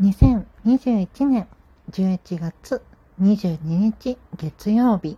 [0.00, 1.48] 2021年
[1.90, 2.82] 11月
[3.18, 5.16] 22日月曜日、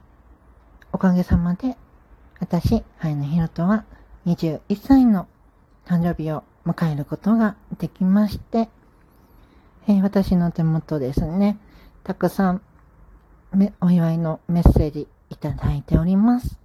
[0.93, 1.77] おかげさまで、
[2.39, 3.85] 私、ハイのヒロトは
[4.27, 5.27] 21歳の
[5.85, 8.69] 誕生日を迎えることができまして、
[9.89, 11.59] えー、私の手元ですね、
[12.05, 12.63] たくさん
[13.81, 16.57] お祝いのメッセージいただいております。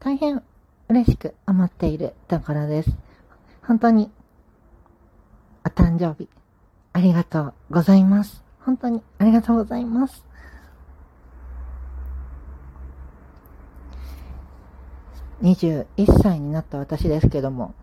[0.00, 0.42] 大変
[0.88, 2.96] 嬉しく思っているところです。
[3.66, 4.10] 本当に、
[5.66, 6.30] お誕生日、
[6.92, 8.42] ありがとうございます。
[8.60, 10.24] 本当にありがとうございます。
[15.42, 15.86] 21
[16.22, 17.74] 歳になった私ですけども、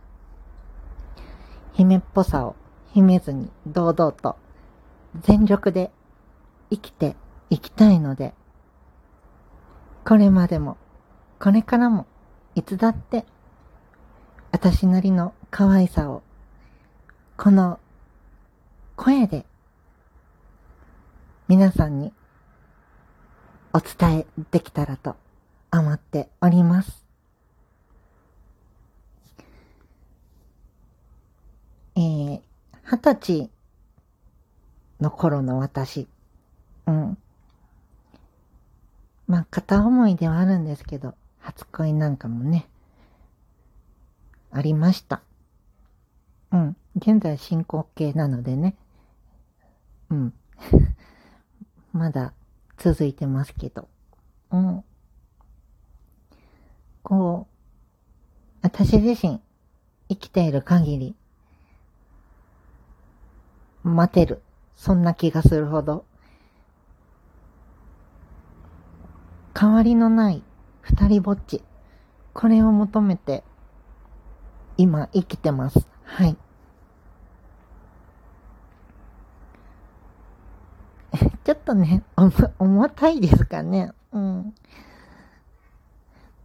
[1.73, 2.55] 姫っぽさを
[2.93, 4.37] 秘めずに堂々と
[5.21, 5.91] 全力で
[6.69, 7.15] 生きて
[7.49, 8.33] いきたいので、
[10.05, 10.77] これまでも、
[11.39, 12.05] これからも、
[12.55, 13.25] いつだって、
[14.51, 16.23] 私なりの可愛さを、
[17.37, 17.79] この
[19.01, 19.45] 声で、
[21.47, 22.11] 皆さんに
[23.71, 25.15] お伝えできたらと
[25.71, 27.05] 思っております。
[31.95, 32.41] えー、
[32.83, 33.49] 二十歳
[34.99, 36.09] の頃の私、
[36.85, 37.17] うん。
[39.27, 42.67] まあ、片思いではあるんですけど、初恋なんかもね、
[44.51, 45.21] ありました。
[46.51, 46.75] うん。
[46.97, 48.75] 現在進行形なのでね。
[50.09, 50.33] うん。
[51.93, 52.33] まだ
[52.77, 53.87] 続いてますけど。
[54.51, 54.83] うん。
[57.03, 57.55] こう、
[58.61, 59.41] 私自身
[60.09, 61.15] 生きている限り、
[63.83, 64.41] 待てる。
[64.75, 66.05] そんな気がするほど
[69.59, 70.41] 変わりのない
[70.81, 71.61] 二人ぼっち。
[72.33, 73.43] これを求めて、
[74.77, 75.85] 今生きてます。
[76.03, 76.37] はい。
[81.43, 82.01] ちょっとね、
[82.57, 83.91] 重たいですかね。
[84.11, 84.55] うん。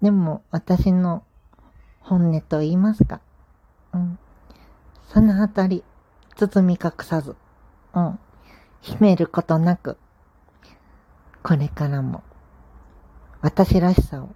[0.03, 1.25] でも、私の
[2.01, 3.23] 本音と言いますか。
[3.95, 4.19] うん。
[5.09, 5.83] そのあたり、
[6.37, 7.37] 包み隠さず、
[7.95, 8.19] うん。
[8.83, 9.97] 秘めることなく、
[11.43, 12.23] これからも
[13.41, 14.35] 私らしさを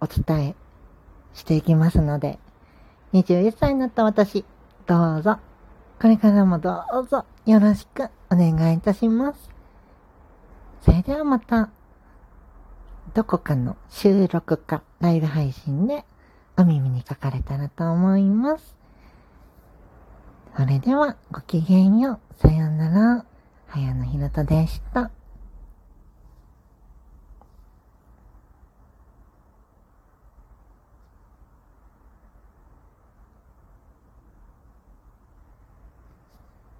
[0.00, 0.54] お伝え
[1.32, 2.38] していきますので、
[3.14, 4.44] 21歳になった私、
[4.86, 5.38] どうぞ、
[6.00, 9.53] これからもどうぞよろしくお願いいたします。
[10.84, 11.70] それではまた、
[13.14, 16.04] どこかの収録かライブ配信で
[16.58, 18.76] お耳にかかれたらと思います。
[20.54, 22.34] それではごきげんよう。
[22.36, 23.24] さようなら。
[23.68, 25.10] 早野ひろとでした。